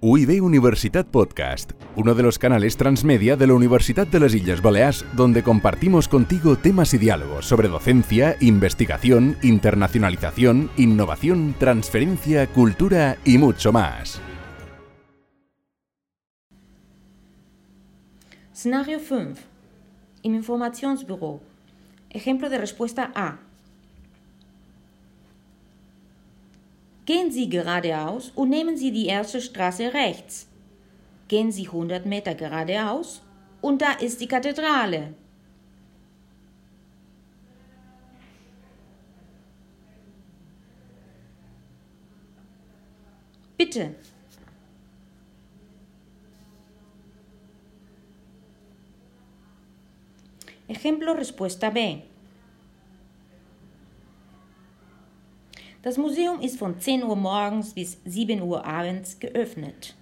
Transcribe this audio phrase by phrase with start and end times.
[0.00, 5.04] UIB Universitat Podcast, uno de los canales transmedia de la Universidad de las Islas Baleares,
[5.14, 13.72] donde compartimos contigo temas y diálogos sobre docencia, investigación, internacionalización, innovación, transferencia, cultura y mucho
[13.72, 14.20] más.
[18.52, 19.40] Szenario 5.
[20.22, 21.40] Im Informationsbüro.
[22.10, 23.47] Ejemplo de respuesta A.
[27.08, 30.46] Gehen Sie geradeaus und nehmen Sie die erste Straße rechts.
[31.26, 33.22] Gehen Sie 100 Meter geradeaus
[33.62, 35.14] und da ist die Kathedrale.
[43.56, 43.94] Bitte.
[50.68, 52.02] Ejemplo respuesta B.
[55.88, 59.96] Das Museum ist von 10 Uhr morgens bis 7 Uhr abends geöffnet.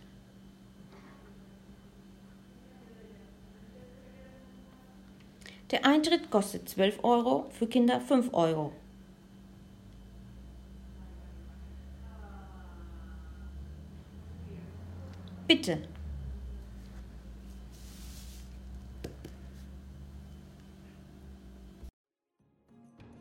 [5.70, 8.73] Der Eintritt kostet 12 Euro, für Kinder 5 Euro.
[15.47, 15.78] Bitte.